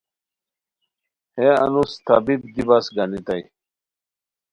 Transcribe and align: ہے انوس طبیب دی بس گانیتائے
ہے 1.37 1.47
انوس 1.63 1.91
طبیب 2.07 2.41
دی 2.53 2.61
بس 2.67 2.85
گانیتائے 2.95 3.43